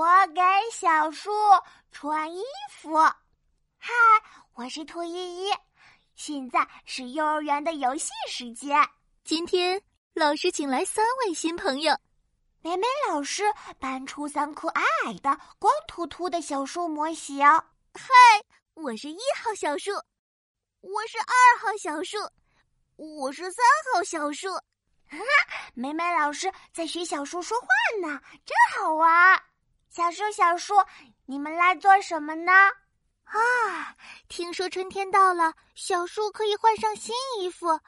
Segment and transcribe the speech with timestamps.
[0.00, 0.40] 我给
[0.72, 1.30] 小树
[1.92, 2.96] 穿衣服。
[3.76, 3.92] 嗨，
[4.54, 5.52] 我是兔依依，
[6.14, 8.74] 现在是幼儿园的游戏时间。
[9.24, 9.82] 今天
[10.14, 11.94] 老师请来三位新朋友。
[12.62, 13.44] 美美老师
[13.78, 17.46] 搬出三棵矮矮的、光秃秃的小树模型。
[17.46, 18.08] 嗨，
[18.72, 19.90] 我是一号小树，
[20.80, 22.16] 我是二号小树，
[22.96, 23.62] 我是三
[23.92, 24.48] 号小树。
[25.10, 27.66] 哈哈，美美老师在学小树说话
[28.00, 29.42] 呢，真好玩。
[29.90, 30.74] 小树，小树，
[31.26, 32.52] 你们来做什么呢？
[33.24, 33.96] 啊，
[34.28, 37.80] 听说春天到了，小树可以换上新衣服。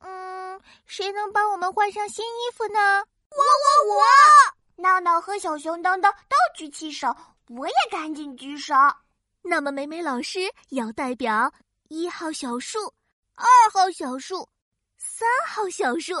[0.00, 2.78] 嗯，谁能帮我们换上新衣服呢？
[3.30, 4.04] 我我我！
[4.76, 7.12] 闹闹和小熊当当都举起手，
[7.48, 8.72] 我也赶紧举手。
[9.42, 11.52] 那么美美老师要代表
[11.88, 12.94] 一号小树、
[13.34, 14.48] 二号小树、
[14.96, 16.14] 三号小树，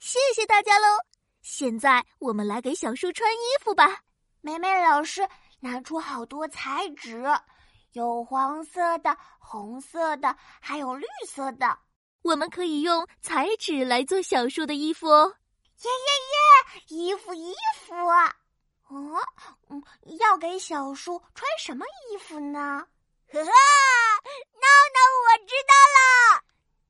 [0.00, 0.88] 谢谢大家喽！
[1.40, 4.00] 现在我们来给小树穿衣服吧。
[4.44, 5.28] 梅梅老师
[5.60, 7.24] 拿出好多彩纸，
[7.92, 11.78] 有黄色的、红色的，还有绿色的。
[12.22, 15.36] 我们可以用彩纸来做小树的衣服哦。
[15.78, 16.82] 耶耶耶！
[16.88, 17.54] 衣服衣
[17.86, 17.94] 服，
[18.88, 19.20] 哦，
[19.70, 19.80] 嗯，
[20.18, 22.84] 要给小树穿什么衣服呢？
[23.32, 26.42] 呵呵，闹闹，我知道了。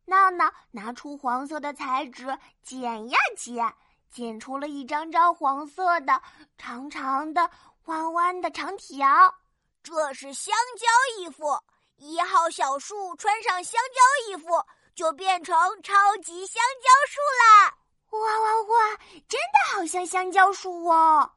[0.06, 3.74] 闹闹拿出黄色的彩纸，剪呀剪，
[4.12, 6.20] 剪出了一张张黄色的、
[6.58, 7.50] 长长的、
[7.86, 9.34] 弯弯的长条。
[9.82, 10.86] 这是香蕉
[11.18, 11.58] 衣服，
[11.96, 14.48] 一号小树穿上香蕉衣服，
[14.94, 17.74] 就变成超级香蕉树啦。
[18.10, 18.96] 哇哇哇！
[19.26, 21.32] 真的好像香蕉树哦。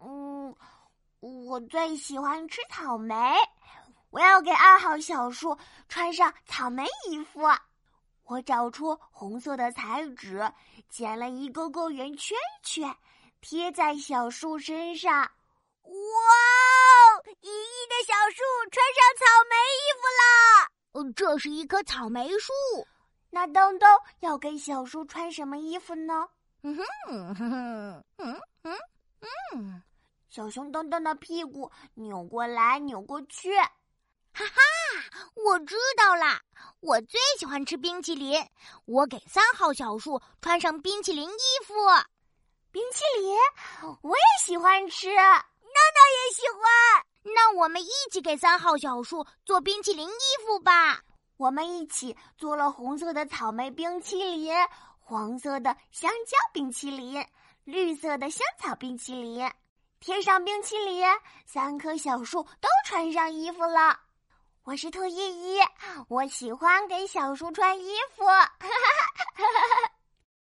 [0.00, 0.56] 嗯，
[1.18, 3.34] 我最喜欢吃草莓，
[4.10, 7.40] 我要给二号小树穿上草莓衣服。
[8.24, 10.42] 我找出红色的彩纸，
[10.88, 12.94] 剪了一个个圆圈圈，
[13.40, 15.12] 贴在小树身上。
[15.12, 15.92] 哇！
[17.40, 21.02] 一亿的小树穿上草莓衣服了！
[21.02, 22.52] 嗯，这是一棵草莓树。
[23.30, 23.88] 那东东
[24.20, 26.28] 要给小树穿什么衣服呢？
[26.62, 28.78] 嗯哼，嗯哼，嗯嗯
[29.54, 29.82] 嗯，
[30.30, 33.50] 小熊东东的屁股扭过来扭过去。
[34.34, 34.60] 哈哈，
[35.34, 36.40] 我知道啦！
[36.80, 38.42] 我最喜欢吃冰淇淋，
[38.86, 41.74] 我给三号小树穿上冰淇淋衣服。
[42.70, 43.36] 冰淇淋，
[44.00, 47.34] 我也喜欢吃，闹闹也喜欢。
[47.34, 51.00] 那我们一起给三号小树做冰淇淋衣服吧。
[51.36, 54.54] 我们一起做了红色的草莓冰淇淋、
[54.98, 57.22] 黄色的香蕉冰淇淋、
[57.64, 59.48] 绿色的香草冰淇淋，
[60.00, 61.04] 贴上冰淇淋，
[61.44, 64.00] 三棵小树都穿上衣服了。
[64.64, 65.58] 我是兔依依，
[66.06, 68.22] 我喜欢给小树穿衣服。